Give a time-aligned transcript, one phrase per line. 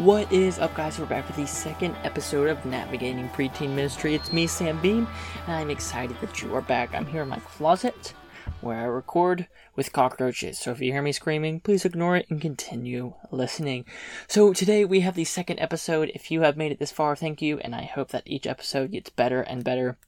[0.00, 0.98] What is up, guys?
[0.98, 4.14] We're back for the second episode of Navigating Preteen Ministry.
[4.14, 5.06] It's me, Sam Beam,
[5.46, 6.94] and I'm excited that you are back.
[6.94, 8.14] I'm here in my closet
[8.62, 10.58] where I record with cockroaches.
[10.58, 13.84] So if you hear me screaming, please ignore it and continue listening.
[14.26, 16.10] So today we have the second episode.
[16.14, 18.92] If you have made it this far, thank you, and I hope that each episode
[18.92, 19.98] gets better and better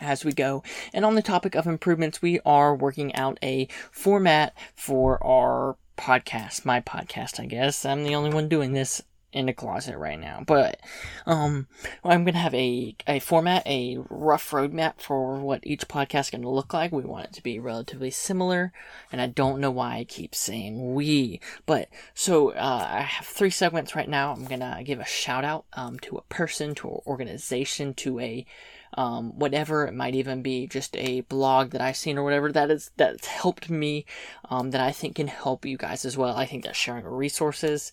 [0.00, 0.62] as we go.
[0.94, 6.64] And on the topic of improvements, we are working out a format for our podcast,
[6.64, 7.84] my podcast, I guess.
[7.84, 10.42] I'm the only one doing this in the closet right now.
[10.46, 10.80] But
[11.26, 11.66] um
[12.04, 16.50] I'm gonna have a a format, a rough roadmap for what each podcast is gonna
[16.50, 16.92] look like.
[16.92, 18.72] We want it to be relatively similar,
[19.12, 21.40] and I don't know why I keep saying we.
[21.66, 24.32] But so uh, I have three segments right now.
[24.32, 28.46] I'm gonna give a shout out um, to a person, to an organization, to a
[28.94, 32.70] um, whatever it might even be just a blog that I've seen or whatever that
[32.70, 34.06] is that's helped me
[34.48, 36.34] um, that I think can help you guys as well.
[36.36, 37.92] I think that sharing resources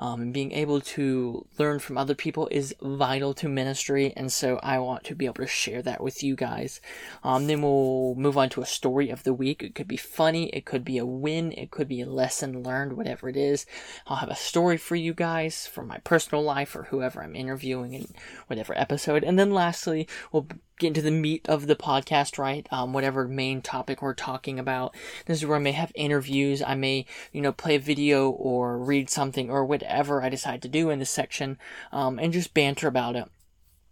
[0.00, 4.58] um, and being able to learn from other people is vital to ministry, and so
[4.62, 6.80] I want to be able to share that with you guys.
[7.22, 9.62] Um, then we'll move on to a story of the week.
[9.62, 12.94] It could be funny, it could be a win, it could be a lesson learned,
[12.94, 13.66] whatever it is.
[14.06, 17.94] I'll have a story for you guys from my personal life or whoever I'm interviewing
[17.94, 18.06] in
[18.46, 19.24] whatever episode.
[19.24, 20.46] And then lastly, we'll
[20.78, 22.66] get into the meat of the podcast, right?
[22.70, 24.94] Um, whatever main topic we're talking about.
[25.26, 26.62] This is where I may have interviews.
[26.62, 30.68] I may, you know, play a video or read something or whatever I decide to
[30.68, 31.58] do in this section,
[31.92, 33.28] um, and just banter about it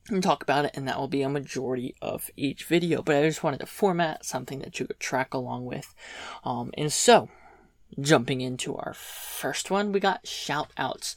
[0.09, 3.03] and talk about it, and that will be a majority of each video.
[3.03, 5.95] But I just wanted to format something that you could track along with.
[6.45, 7.31] Um, and so,
[8.01, 11.15] jumping into our first one, we got shout outs.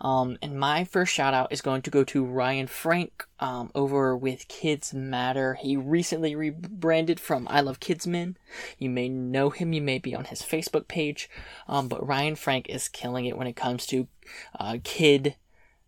[0.00, 4.16] Um, and my first shout out is going to go to Ryan Frank um, over
[4.16, 5.54] with Kids Matter.
[5.54, 8.36] He recently rebranded from I Love KidMin.
[8.78, 11.28] You may know him, you may be on his Facebook page.
[11.68, 14.08] Um, but Ryan Frank is killing it when it comes to
[14.58, 15.36] uh, kid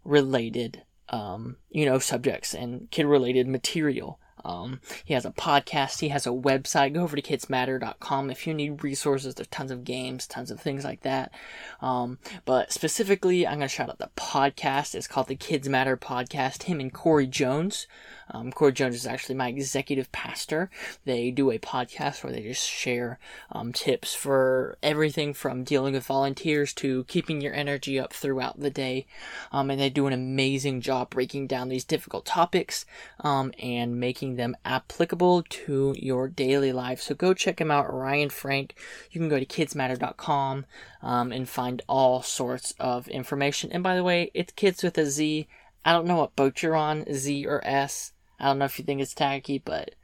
[0.05, 4.19] related um, you know, subjects and kid related material.
[4.45, 6.95] Um, he has a podcast, he has a website.
[6.95, 9.35] Go over to kidsmatter.com if you need resources.
[9.35, 11.33] There's tons of games, tons of things like that.
[11.81, 14.95] Um, but specifically, I'm going to shout out the podcast.
[14.95, 16.65] It's called the Kids Matter Podcast.
[16.65, 17.87] Him and Corey Jones.
[18.33, 20.71] Um, Corey Jones is actually my executive pastor.
[21.05, 23.19] They do a podcast where they just share
[23.51, 28.71] um, tips for everything from dealing with volunteers to keeping your energy up throughout the
[28.71, 29.07] day.
[29.53, 32.87] Um, and they do an amazing job breaking down these difficult topics
[33.21, 37.01] um, and making them applicable to your daily life.
[37.01, 38.77] So go check him out, Ryan Frank.
[39.11, 40.65] You can go to kidsmatter.com
[41.03, 43.71] um, and find all sorts of information.
[43.73, 45.47] And by the way, it's kids with a Z.
[45.85, 48.13] I don't know what boat you're on, Z or S.
[48.43, 49.95] I don't know if you think it's tacky, but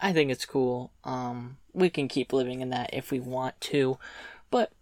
[0.00, 0.92] I think it's cool.
[1.04, 3.98] Um, we can keep living in that if we want to,
[4.50, 4.72] but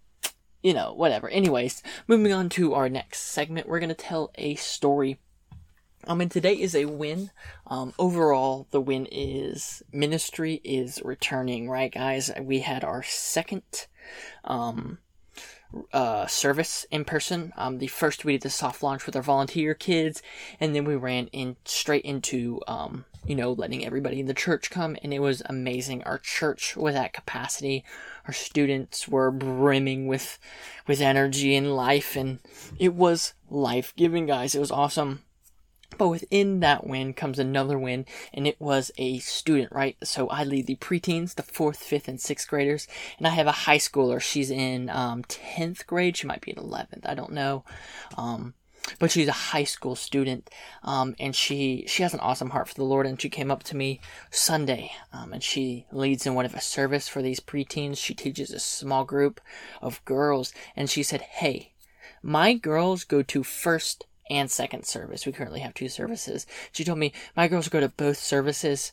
[0.62, 1.28] you know, whatever.
[1.28, 5.18] Anyways, moving on to our next segment, we're gonna tell a story.
[6.08, 7.30] Um, and today is a win.
[7.66, 12.30] Um, overall, the win is ministry is returning, right, guys?
[12.40, 13.88] We had our second,
[14.44, 14.98] um,
[15.92, 17.52] uh, service in person.
[17.56, 20.22] Um, the first we did the soft launch with our volunteer kids,
[20.60, 24.70] and then we ran in straight into um, you know letting everybody in the church
[24.70, 26.02] come, and it was amazing.
[26.04, 27.84] Our church was at capacity.
[28.26, 30.38] Our students were brimming with
[30.86, 32.38] with energy and life, and
[32.78, 34.54] it was life giving, guys.
[34.54, 35.22] It was awesome.
[35.98, 39.96] But within that win comes another win, and it was a student, right?
[40.04, 42.86] So I lead the preteens, the fourth, fifth, and sixth graders,
[43.18, 44.20] and I have a high schooler.
[44.20, 46.16] She's in um, 10th grade.
[46.16, 47.06] She might be in 11th.
[47.06, 47.64] I don't know.
[48.16, 48.54] Um,
[48.98, 50.48] but she's a high school student,
[50.82, 53.06] um, and she she has an awesome heart for the Lord.
[53.06, 56.60] And she came up to me Sunday, um, and she leads in one of a
[56.60, 57.98] service for these preteens.
[57.98, 59.40] She teaches a small group
[59.82, 61.72] of girls, and she said, "Hey,
[62.22, 65.26] my girls go to first and second service.
[65.26, 66.46] We currently have two services.
[66.72, 68.92] She told me my girls go to both services.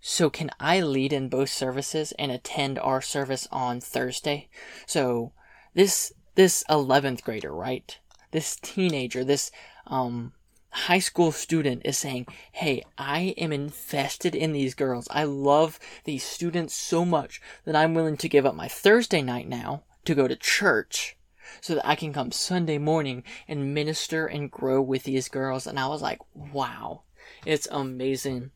[0.00, 4.48] So can I lead in both services and attend our service on Thursday?
[4.86, 5.32] So
[5.74, 7.98] this this 11th grader, right?
[8.30, 9.50] This teenager, this
[9.86, 10.32] um
[10.72, 15.06] high school student is saying, Hey, I am invested in these girls.
[15.10, 19.48] I love these students so much that I'm willing to give up my Thursday night
[19.48, 21.16] now to go to church
[21.60, 25.66] so that I can come Sunday morning and minister and grow with these girls.
[25.66, 27.02] And I was like, wow,
[27.44, 28.50] it's amazing.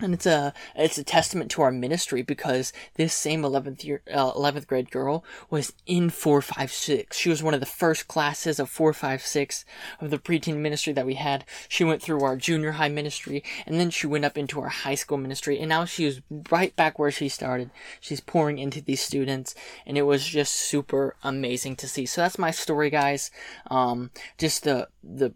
[0.00, 4.32] And it's a it's a testament to our ministry because this same 11th year uh,
[4.32, 9.64] 11th grade girl was in 456 she was one of the first classes of 456
[10.00, 11.44] of the preteen ministry that we had.
[11.68, 14.94] She went through our junior high ministry and then she went up into our high
[14.94, 16.20] school ministry and now she is
[16.50, 17.70] right back where she started.
[18.00, 19.54] She's pouring into these students
[19.86, 22.06] and it was just super amazing to see.
[22.06, 23.30] So that's my story guys.
[23.70, 25.32] Um just the the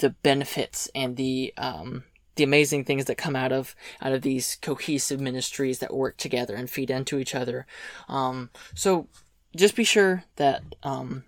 [0.00, 2.04] the benefits and the um
[2.36, 6.54] the amazing things that come out of out of these cohesive ministries that work together
[6.54, 7.66] and feed into each other.
[8.08, 9.08] Um, so
[9.56, 11.24] just be sure that um,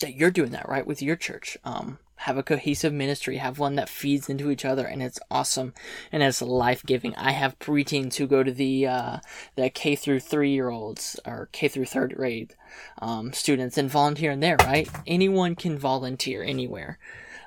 [0.00, 1.56] that you're doing that right with your church.
[1.64, 5.72] Um, have a cohesive ministry, have one that feeds into each other, and it's awesome
[6.10, 7.14] and it's life giving.
[7.14, 9.18] I have preteens who go to the uh,
[9.54, 12.54] the K through three year olds or K through third grade
[13.00, 14.56] um, students and volunteer in there.
[14.56, 14.88] Right?
[15.06, 16.98] Anyone can volunteer anywhere.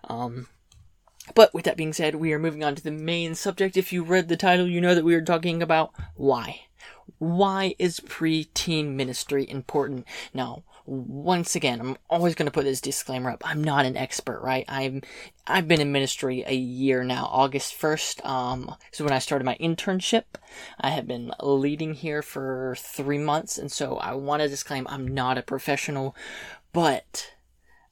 [0.06, 0.48] Um,
[1.36, 3.78] but with that being said, we are moving on to the main subject.
[3.78, 6.62] If you read the title, you know that we are talking about why.
[7.18, 10.08] Why is preteen ministry important?
[10.34, 13.44] Now, once again, I'm always going to put this disclaimer up.
[13.46, 14.66] I'm not an expert, right?
[14.68, 15.02] I'm
[15.46, 17.28] I've been in ministry a year now.
[17.32, 20.24] August 1st um is when I started my internship.
[20.80, 25.08] I have been leading here for 3 months and so I want to disclaim I'm
[25.08, 26.16] not a professional,
[26.74, 27.32] but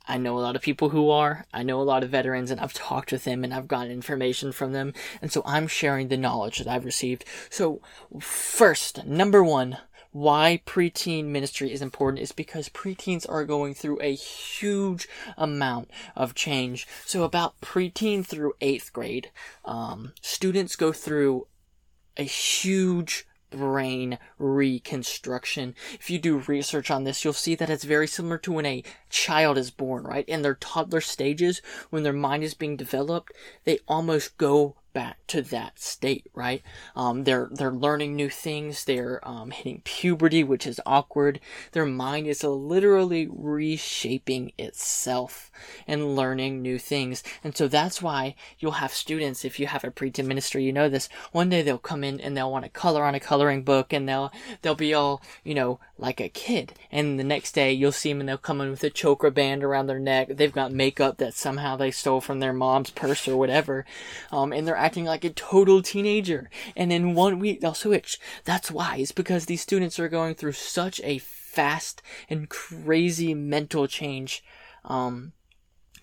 [0.07, 1.45] I know a lot of people who are.
[1.53, 4.51] I know a lot of veterans and I've talked with them and I've gotten information
[4.51, 4.93] from them.
[5.21, 7.25] And so I'm sharing the knowledge that I've received.
[7.49, 7.81] So
[8.19, 9.77] first, number one,
[10.11, 15.07] why preteen ministry is important is because preteens are going through a huge
[15.37, 16.87] amount of change.
[17.05, 19.29] So about preteen through eighth grade,
[19.65, 21.45] um, students go through
[22.17, 25.75] a huge brain reconstruction.
[25.93, 28.83] If you do research on this, you'll see that it's very similar to when a
[29.09, 30.27] child is born, right?
[30.27, 35.41] In their toddler stages, when their mind is being developed, they almost go back to
[35.41, 36.61] that state, right?
[36.95, 38.85] Um, they're they're learning new things.
[38.85, 41.39] They're um, hitting puberty, which is awkward.
[41.71, 45.51] Their mind is literally reshaping itself
[45.87, 47.23] and learning new things.
[47.43, 49.45] And so that's why you'll have students.
[49.45, 51.09] If you have a preteen ministry, you know this.
[51.31, 54.07] One day they'll come in and they'll want to color on a coloring book, and
[54.07, 54.31] they'll
[54.61, 56.73] they'll be all you know like a kid.
[56.91, 59.63] And the next day you'll see them and they'll come in with a choker band
[59.63, 60.29] around their neck.
[60.29, 63.85] They've got makeup that somehow they stole from their mom's purse or whatever,
[64.31, 66.49] um, and they're acting like a total teenager.
[66.75, 68.19] And in one week, they'll switch.
[68.45, 68.97] That's why.
[68.97, 74.43] It's because these students are going through such a fast and crazy mental change.
[74.85, 75.33] Um,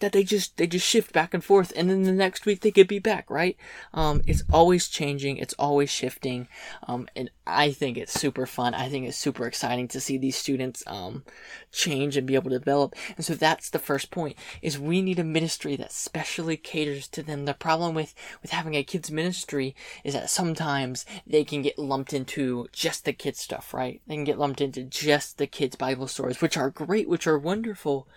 [0.00, 2.70] that they just they just shift back and forth and then the next week they
[2.70, 3.56] could be back right?
[3.94, 6.48] Um, it's always changing it's always shifting
[6.86, 10.36] um, and i think it's super fun i think it's super exciting to see these
[10.36, 11.24] students um,
[11.70, 15.18] change and be able to develop and so that's the first point is we need
[15.18, 17.44] a ministry that specially caters to them.
[17.44, 22.12] The problem with with having a kids ministry is that sometimes they can get lumped
[22.12, 24.00] into just the kids stuff right?
[24.06, 27.38] They can get lumped into just the kids bible stories which are great which are
[27.38, 28.08] wonderful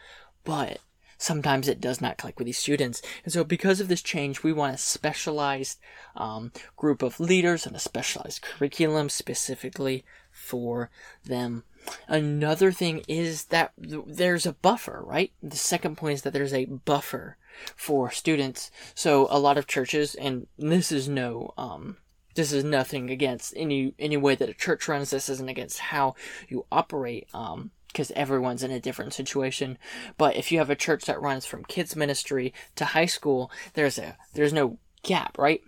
[0.43, 0.79] but
[1.19, 3.03] sometimes it does not click with these students.
[3.23, 5.77] And so because of this change, we want a specialized
[6.15, 10.89] um, group of leaders and a specialized curriculum specifically for
[11.23, 11.63] them.
[12.07, 15.31] Another thing is that there's a buffer, right?
[15.43, 17.37] The second point is that there's a buffer
[17.75, 18.71] for students.
[18.95, 21.97] So a lot of churches, and this is no, um,
[22.35, 25.09] this is nothing against any any way that a church runs.
[25.09, 26.15] This isn't against how
[26.47, 27.27] you operate.
[27.33, 29.77] Um, because everyone's in a different situation.
[30.15, 33.97] But if you have a church that runs from kids ministry to high school, there's
[33.97, 35.61] a there's no gap, right?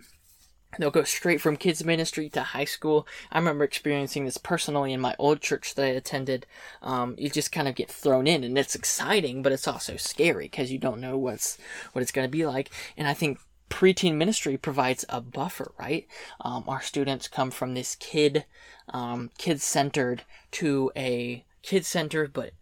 [0.78, 3.06] They'll go straight from kids ministry to high school.
[3.30, 6.46] I remember experiencing this personally in my old church that I attended.
[6.80, 10.46] Um, you just kind of get thrown in, and it's exciting, but it's also scary
[10.46, 11.58] because you don't know what's
[11.92, 12.70] what it's going to be like.
[12.96, 13.38] And I think
[13.72, 16.06] preteen ministry provides a buffer, right?
[16.42, 18.44] Um, our students come from this kid,
[18.90, 22.52] um, kid centered to a kid centered, but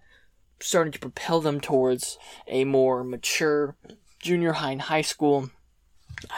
[0.60, 3.74] starting to propel them towards a more mature
[4.20, 5.50] junior high and high school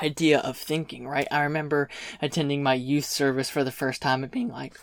[0.03, 1.29] idea of thinking, right?
[1.31, 1.91] I remember
[2.23, 4.79] attending my youth service for the first time and being like,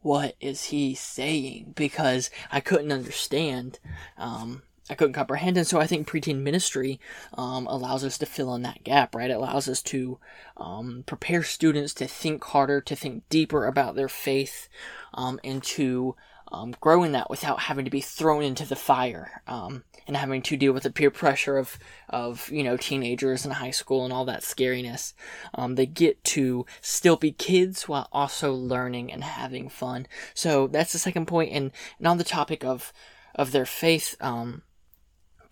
[0.00, 1.72] what is he saying?
[1.74, 3.80] Because I couldn't understand.
[4.16, 5.56] Um, I couldn't comprehend.
[5.56, 7.00] And so I think preteen ministry
[7.34, 9.30] um, allows us to fill in that gap, right?
[9.30, 10.18] It allows us to
[10.56, 14.68] um, prepare students to think harder, to think deeper about their faith,
[15.14, 16.14] um, and to
[16.52, 20.56] um, growing that without having to be thrown into the fire um, and having to
[20.56, 21.78] deal with the peer pressure of
[22.08, 25.12] of you know teenagers in high school and all that scariness.
[25.54, 30.06] Um, they get to still be kids while also learning and having fun.
[30.34, 31.52] So that's the second point.
[31.52, 32.92] And, and on the topic of
[33.34, 34.62] of their faith, um,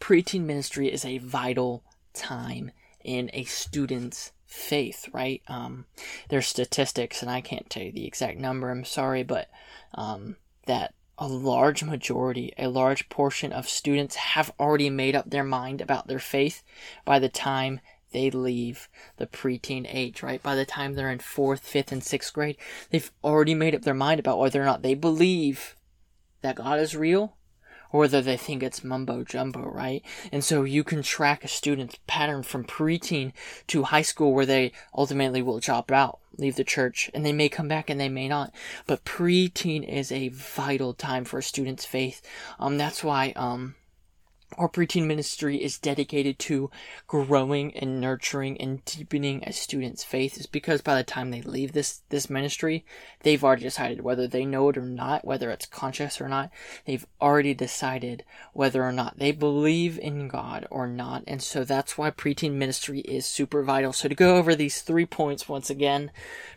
[0.04, 1.82] preteen ministry is a vital
[2.12, 2.70] time
[3.02, 5.40] in a student's faith, right?
[5.49, 5.87] Um,
[6.28, 8.70] there's statistics, and I can't tell you the exact number.
[8.70, 9.49] I'm sorry, but
[9.94, 15.42] um, that a large majority, a large portion of students have already made up their
[15.42, 16.62] mind about their faith
[17.06, 17.80] by the time
[18.12, 20.42] they leave the preteen age, right?
[20.42, 22.58] By the time they're in fourth, fifth, and sixth grade,
[22.90, 25.76] they've already made up their mind about whether or not they believe
[26.42, 27.38] that God is real
[27.98, 30.02] whether they think it's mumbo jumbo, right?
[30.32, 33.32] And so you can track a student's pattern from preteen
[33.68, 37.48] to high school where they ultimately will drop out, leave the church, and they may
[37.48, 38.52] come back and they may not.
[38.86, 42.20] But preteen is a vital time for a student's faith.
[42.58, 43.76] Um, that's why, um,
[44.56, 46.70] our preteen ministry is dedicated to
[47.06, 51.73] growing and nurturing and deepening a student's faith is because by the time they leave
[51.73, 52.84] this this ministry
[53.23, 56.50] they've already decided whether they know it or not whether it's conscious or not.
[56.87, 61.25] They've already decided whether or not they believe in god or not.
[61.26, 63.92] And so that's why preteen ministry is super vital.
[63.92, 66.11] So to go over these three points once again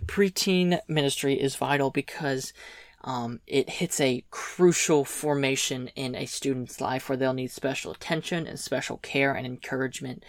[0.05, 2.53] preteen ministry is vital because
[3.07, 8.45] um, it hits a crucial formation in a student's life where they'll need special attention
[8.45, 10.25] and special care and encouragement.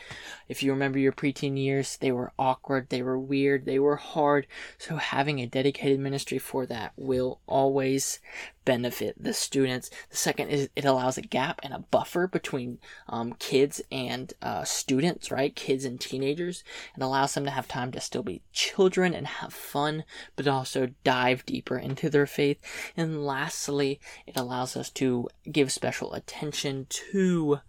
[0.49, 4.47] If you remember your preteen years, they were awkward, they were weird, they were hard.
[4.79, 8.21] So having a dedicated ministry for that will always
[8.69, 9.89] benefit the students.
[10.11, 14.65] The second is it allows a gap and a buffer between um, kids and uh,
[14.65, 15.57] students, right?
[15.57, 19.55] Kids and teenagers, and allows them to have time to still be children and have
[19.55, 20.05] fun,
[20.37, 22.59] but also dive deeper into their faith.
[22.95, 27.61] And lastly, it allows us to give special attention to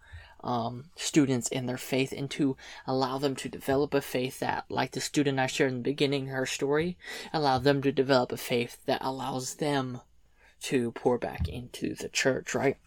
[0.44, 4.92] um, students in their faith and to allow them to develop a faith that, like
[4.92, 6.98] the student I shared in the beginning, her story,
[7.32, 10.02] allow them to develop a faith that allows them
[10.62, 12.78] to pour back into the church, right?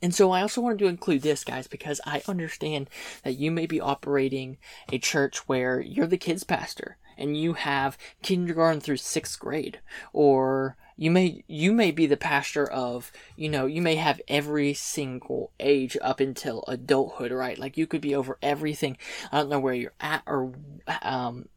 [0.00, 2.88] And so I also wanted to include this, guys, because I understand
[3.24, 4.58] that you may be operating
[4.90, 9.80] a church where you're the kids pastor and you have kindergarten through sixth grade,
[10.12, 14.72] or you may you may be the pastor of you know you may have every
[14.74, 17.58] single age up until adulthood, right?
[17.58, 18.96] Like you could be over everything.
[19.30, 20.52] I don't know where you're at or
[21.02, 21.48] um,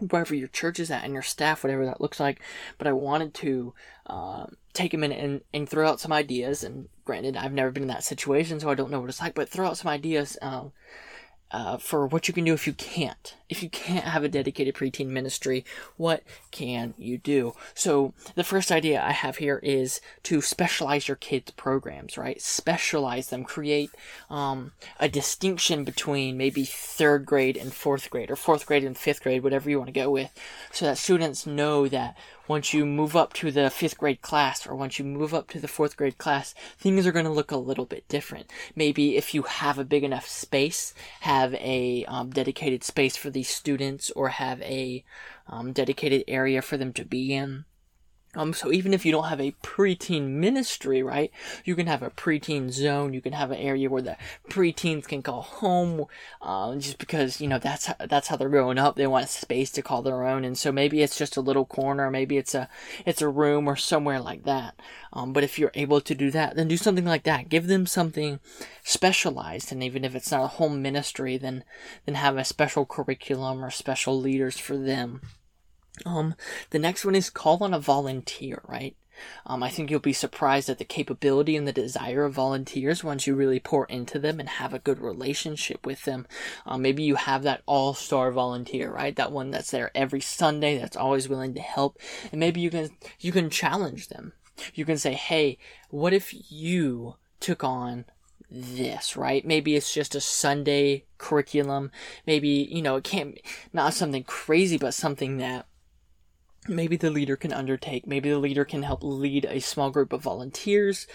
[0.00, 2.40] wherever your church is at and your staff, whatever that looks like.
[2.78, 3.74] But I wanted to
[4.06, 6.62] uh, take a minute and, and throw out some ideas.
[6.62, 9.34] And granted, I've never been in that situation, so I don't know what it's like.
[9.34, 10.72] But throw out some ideas um,
[11.52, 13.36] uh, for what you can do if you can't.
[13.48, 15.64] If you can't have a dedicated preteen ministry,
[15.96, 17.54] what can you do?
[17.74, 22.42] So, the first idea I have here is to specialize your kids' programs, right?
[22.42, 23.44] Specialize them.
[23.44, 23.90] Create
[24.28, 29.22] um, a distinction between maybe third grade and fourth grade, or fourth grade and fifth
[29.22, 30.32] grade, whatever you want to go with,
[30.72, 32.16] so that students know that
[32.48, 35.58] once you move up to the fifth grade class or once you move up to
[35.60, 38.50] the fourth grade class, things are going to look a little bit different.
[38.74, 43.48] Maybe if you have a big enough space, have a um, dedicated space for these
[43.48, 45.04] students or have a
[45.46, 47.64] um, dedicated area for them to be in.
[48.36, 51.32] Um, so even if you don't have a preteen ministry, right,
[51.64, 53.14] you can have a preteen zone.
[53.14, 54.16] You can have an area where the
[54.50, 56.04] preteens can call home,
[56.42, 58.96] uh, just because you know that's how, that's how they're growing up.
[58.96, 61.64] They want a space to call their own, and so maybe it's just a little
[61.64, 62.68] corner, maybe it's a
[63.06, 64.78] it's a room or somewhere like that.
[65.12, 67.48] Um, but if you're able to do that, then do something like that.
[67.48, 68.38] Give them something
[68.84, 71.64] specialized, and even if it's not a home ministry, then
[72.04, 75.22] then have a special curriculum or special leaders for them.
[76.04, 76.34] Um,
[76.70, 78.96] the next one is call on a volunteer, right?
[79.46, 83.26] Um, I think you'll be surprised at the capability and the desire of volunteers once
[83.26, 86.26] you really pour into them and have a good relationship with them.
[86.66, 89.16] Um, maybe you have that all star volunteer, right?
[89.16, 91.98] That one that's there every Sunday, that's always willing to help,
[92.30, 94.32] and maybe you can you can challenge them.
[94.74, 95.58] You can say, "Hey,
[95.90, 98.04] what if you took on
[98.50, 99.44] this, right?
[99.44, 101.90] Maybe it's just a Sunday curriculum.
[102.26, 103.38] Maybe, you know, it can't,
[103.72, 105.66] not something crazy, but something that
[106.68, 108.06] maybe the leader can undertake.
[108.06, 111.06] Maybe the leader can help lead a small group of volunteers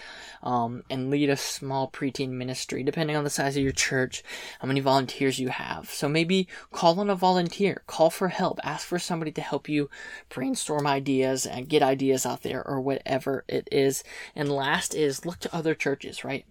[0.42, 4.22] um, and lead a small preteen ministry, depending on the size of your church,
[4.60, 5.90] how many volunteers you have.
[5.90, 9.90] So maybe call on a volunteer, call for help, ask for somebody to help you
[10.28, 14.04] brainstorm ideas and get ideas out there or whatever it is.
[14.34, 16.44] And last is look to other churches, right?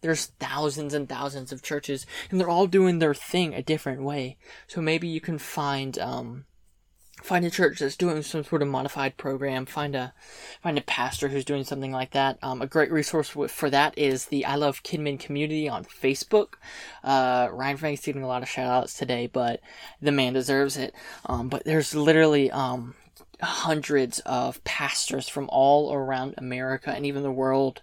[0.00, 4.36] There's thousands and thousands of churches, and they're all doing their thing a different way.
[4.66, 6.44] So maybe you can find um,
[7.20, 10.12] find a church that's doing some sort of modified program find a
[10.62, 12.38] find a pastor who's doing something like that.
[12.42, 16.54] Um, a great resource for that is the i love kidmin community on facebook.
[17.04, 19.60] Uh, ryan frank's getting a lot of shout outs today but
[20.00, 20.94] the man deserves it.
[21.26, 22.94] Um, but there's literally um,
[23.42, 27.82] hundreds of pastors from all around America and even the world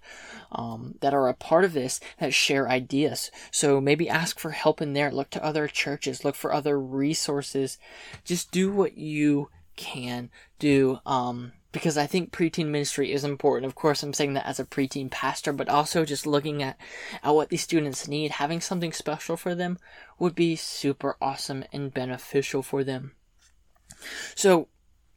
[0.52, 3.30] um, that are a part of this that share ideas.
[3.52, 5.12] So maybe ask for help in there.
[5.12, 6.24] Look to other churches.
[6.24, 7.78] Look for other resources.
[8.24, 11.00] Just do what you can do.
[11.06, 13.68] Um, because I think preteen ministry is important.
[13.68, 16.78] Of course, I'm saying that as a preteen pastor, but also just looking at,
[17.24, 19.78] at what these students need, having something special for them
[20.18, 23.12] would be super awesome and beneficial for them.
[24.36, 24.68] So,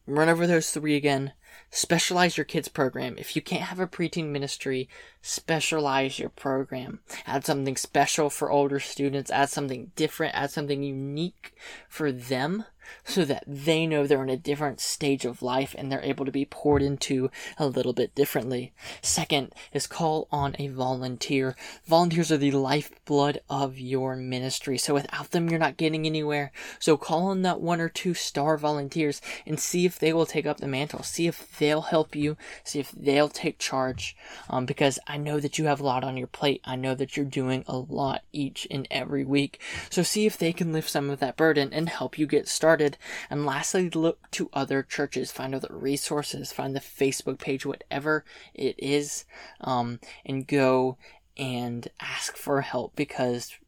[0.07, 1.33] run over those three again.
[1.71, 3.17] Specialize your kids program.
[3.19, 4.89] If you can't have a preteen ministry,
[5.23, 7.01] specialize your program.
[7.27, 11.55] Add something special for older students, add something different, add something unique
[11.89, 12.65] for them
[13.05, 16.33] so that they know they're in a different stage of life and they're able to
[16.33, 18.73] be poured into a little bit differently.
[19.01, 21.57] Second is call on a volunteer.
[21.85, 24.79] Volunteers are the lifeblood of your ministry.
[24.79, 26.53] So without them, you're not getting anywhere.
[26.79, 30.47] So call on that one or two star volunteers and see if they will take
[30.47, 31.03] up the mantle.
[31.03, 32.37] See if they'll help you.
[32.65, 34.17] See if they'll take charge.
[34.49, 36.63] Um, because I know that you have a lot on your plate.
[36.65, 39.61] I know that you're doing a lot each and every week.
[39.91, 42.97] So see if they can lift some of that burden and help you get started.
[43.29, 48.75] And lastly, look to other churches, find other resources, find the Facebook page, whatever it
[48.79, 49.27] is,
[49.61, 50.97] um, and go
[51.37, 53.59] and ask for help because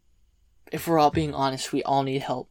[0.73, 2.49] if we're all being honest, we all need help.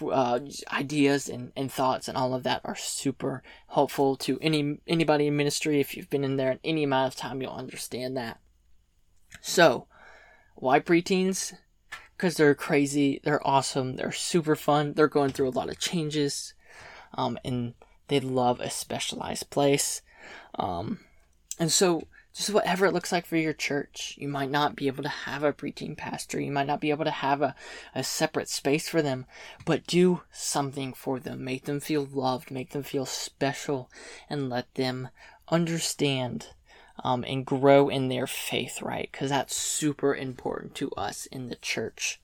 [0.00, 0.40] Uh,
[0.72, 5.36] ideas and, and thoughts and all of that are super helpful to any anybody in
[5.36, 5.80] ministry.
[5.80, 8.40] If you've been in there in any amount of time, you'll understand that.
[9.40, 9.86] So,
[10.54, 11.54] why preteens?
[12.18, 16.52] because they're crazy, they're awesome, they're super fun, they're going through a lot of changes,
[17.14, 17.74] um, and
[18.08, 20.02] they love a specialized place.
[20.56, 20.98] Um,
[21.60, 25.02] and so, just whatever it looks like for your church, you might not be able
[25.02, 27.56] to have a preteen pastor, you might not be able to have a,
[27.96, 29.26] a separate space for them,
[29.64, 31.44] but do something for them.
[31.44, 33.90] Make them feel loved, make them feel special,
[34.30, 35.08] and let them
[35.48, 36.50] understand
[37.02, 39.08] um, and grow in their faith, right?
[39.10, 42.20] Because that's super important to us in the church.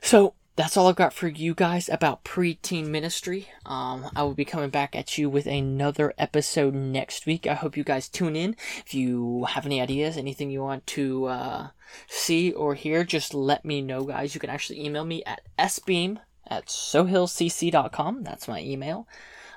[0.00, 3.48] So that's all I've got for you guys about preteen ministry.
[3.66, 7.46] Um, I will be coming back at you with another episode next week.
[7.46, 8.56] I hope you guys tune in.
[8.78, 11.68] If you have any ideas, anything you want to uh,
[12.08, 14.34] see or hear, just let me know, guys.
[14.34, 18.22] You can actually email me at sbeam at sohillcc.com.
[18.22, 19.06] That's my email.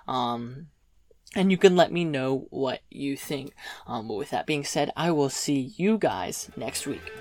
[0.06, 0.68] Um,
[1.34, 3.54] and you can let me know what you think.
[3.88, 7.12] Um, but with that being said, I will see you guys next week.